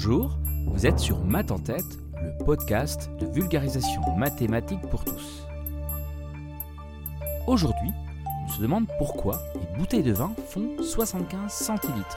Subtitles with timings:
[0.00, 5.44] Bonjour, vous êtes sur Math en tête, le podcast de vulgarisation mathématique pour tous.
[7.48, 7.90] Aujourd'hui,
[8.44, 12.16] on se demande pourquoi les bouteilles de vin font 75 centilitres.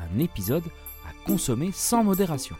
[0.00, 0.64] Un épisode
[1.06, 2.56] à consommer sans modération.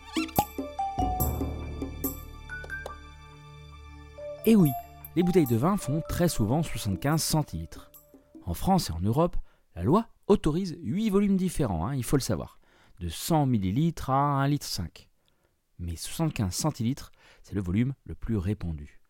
[4.46, 4.70] Et oui,
[5.16, 7.90] les bouteilles de vin font très souvent 75 centilitres.
[8.46, 9.36] En France et en Europe,
[9.74, 12.60] la loi autorise 8 volumes différents, hein, il faut le savoir
[13.00, 14.80] de 100 ml à 1,5 litre.
[15.78, 19.00] Mais 75 centilitres, c'est le volume le plus répandu.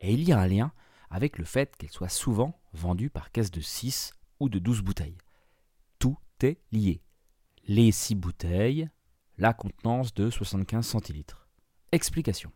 [0.00, 0.72] Et il y a un lien
[1.10, 5.18] avec le fait qu'elle soit souvent vendue par caisse de 6 ou de 12 bouteilles.
[5.98, 7.02] Tout est lié.
[7.66, 8.88] Les 6 bouteilles,
[9.36, 11.48] la contenance de 75 centilitres.
[11.92, 12.52] Explication.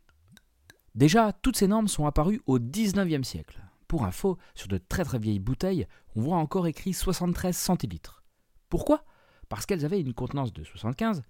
[0.95, 3.63] Déjà, toutes ces normes sont apparues au 19e siècle.
[3.89, 8.25] Pour info, sur de très très vieilles bouteilles, on voit encore écrit 73 centilitres.
[8.69, 9.05] Pourquoi?
[9.53, 11.23] Parce qu'elles avaient une contenance de 75,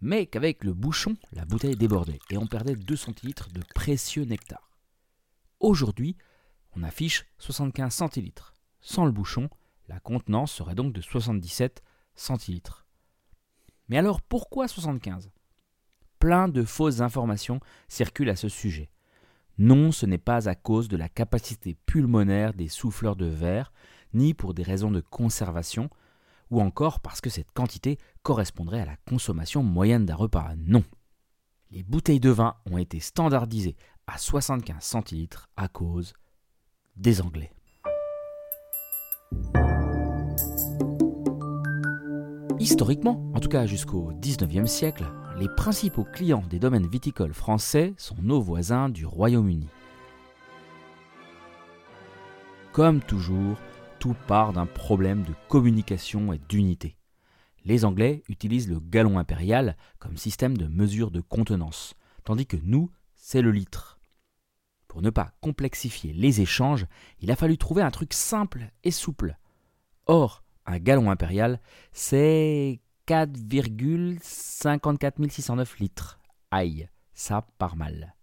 [0.00, 4.70] mais qu'avec le bouchon, la bouteille débordait et on perdait 2 centilitres de précieux nectar.
[5.58, 6.16] Aujourd'hui,
[6.76, 8.54] on affiche 75 centilitres.
[8.80, 9.50] Sans le bouchon,
[9.88, 11.82] la contenance serait donc de 77
[12.14, 12.86] centilitres.
[13.88, 15.32] Mais alors pourquoi 75
[16.20, 18.88] Plein de fausses informations circulent à ce sujet.
[19.58, 23.72] Non, ce n'est pas à cause de la capacité pulmonaire des souffleurs de verre,
[24.12, 25.90] ni pour des raisons de conservation,
[26.54, 30.54] ou encore parce que cette quantité correspondrait à la consommation moyenne d'un repas.
[30.56, 30.84] Non.
[31.72, 36.14] Les bouteilles de vin ont été standardisées à 75 centilitres à cause
[36.96, 37.50] des Anglais.
[42.60, 45.04] Historiquement, en tout cas jusqu'au 19e siècle,
[45.36, 49.66] les principaux clients des domaines viticoles français sont nos voisins du Royaume-Uni.
[52.72, 53.58] Comme toujours,
[54.12, 56.96] part d'un problème de communication et d'unité.
[57.64, 62.90] Les Anglais utilisent le gallon impérial comme système de mesure de contenance, tandis que nous,
[63.14, 63.98] c'est le litre.
[64.86, 66.84] Pour ne pas complexifier les échanges,
[67.20, 69.38] il a fallu trouver un truc simple et souple.
[70.06, 71.58] Or, un gallon impérial,
[71.92, 76.20] c'est 4,54 609 litres.
[76.50, 78.14] Aïe, ça part mal.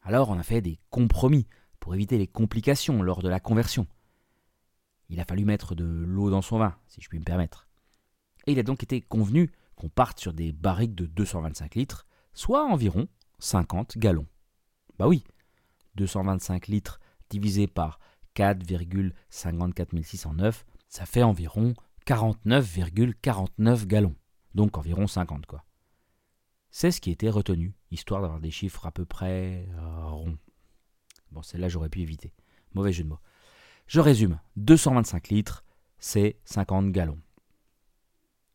[0.00, 1.46] Alors on a fait des compromis
[1.80, 3.86] pour éviter les complications lors de la conversion
[5.08, 7.68] il a fallu mettre de l'eau dans son vin, si je puis me permettre.
[8.46, 12.64] Et il a donc été convenu qu'on parte sur des barriques de 225 litres, soit
[12.64, 13.08] environ
[13.38, 14.26] 50 gallons.
[14.98, 15.24] Bah oui,
[15.96, 17.98] 225 litres divisé par
[18.34, 21.74] 4,54 609, ça fait environ
[22.06, 24.14] 49,49 gallons.
[24.54, 25.64] Donc environ 50 quoi.
[26.70, 30.38] C'est ce qui était retenu, histoire d'avoir des chiffres à peu près euh, ronds.
[31.30, 32.32] Bon, celle-là j'aurais pu éviter.
[32.74, 33.20] Mauvais jeu de mots.
[33.86, 35.64] Je résume, 225 litres,
[36.00, 37.20] c'est 50 gallons.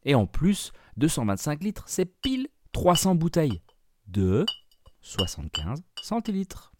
[0.03, 3.61] Et en plus, 225 litres, c'est pile 300 bouteilles
[4.07, 4.45] de
[4.99, 6.73] 75 centilitres.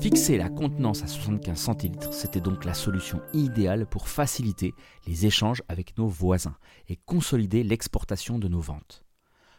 [0.00, 4.72] Fixer la contenance à 75 centilitres, c'était donc la solution idéale pour faciliter
[5.06, 6.56] les échanges avec nos voisins
[6.88, 9.04] et consolider l'exportation de nos ventes.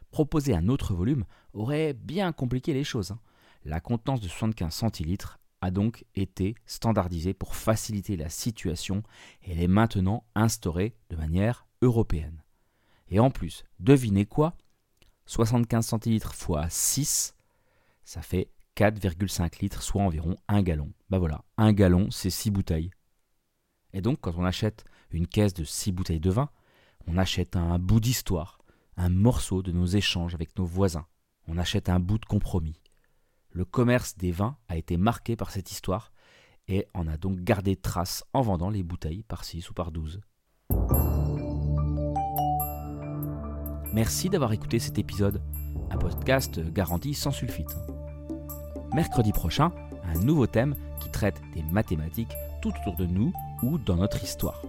[0.09, 3.11] Proposer un autre volume aurait bien compliqué les choses.
[3.11, 3.19] Hein.
[3.65, 9.03] La contenance de 75 centilitres a donc été standardisée pour faciliter la situation
[9.43, 12.43] et elle est maintenant instaurée de manière européenne.
[13.09, 14.55] Et en plus, devinez quoi?
[15.25, 17.35] 75 centilitres x 6,
[18.03, 20.93] ça fait 4,5 litres, soit environ 1 gallon.
[21.09, 22.91] Ben voilà, 1 gallon, c'est 6 bouteilles.
[23.93, 26.49] Et donc, quand on achète une caisse de 6 bouteilles de vin,
[27.07, 28.59] on achète un bout d'histoire,
[28.95, 31.07] un morceau de nos échanges avec nos voisins.
[31.47, 32.79] On achète un bout de compromis
[33.57, 36.11] le commerce des vins a été marqué par cette histoire
[36.67, 40.21] et en a donc gardé trace en vendant les bouteilles par 6 ou par 12.
[43.93, 45.41] Merci d'avoir écouté cet épisode,
[45.89, 47.75] un podcast garanti sans sulfite.
[48.93, 49.71] Mercredi prochain,
[50.03, 53.33] un nouveau thème qui traite des mathématiques tout autour de nous
[53.63, 54.61] ou dans notre histoire.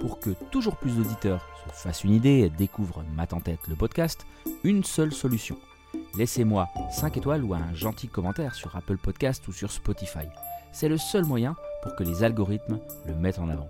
[0.00, 3.76] Pour que toujours plus d'auditeurs se fassent une idée et découvrent Math en tête le
[3.76, 4.26] podcast,
[4.64, 5.56] une seule solution–
[6.16, 10.26] laissez-moi 5 étoiles ou un gentil commentaire sur Apple Podcast ou sur Spotify.
[10.72, 13.68] C'est le seul moyen pour que les algorithmes le mettent en avant.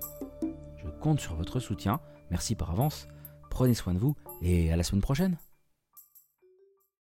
[0.77, 2.01] Je compte sur votre soutien,
[2.31, 3.09] merci par avance,
[3.51, 5.37] prenez soin de vous et à la semaine prochaine.